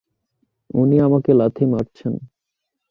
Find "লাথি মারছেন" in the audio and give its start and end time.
1.33-2.13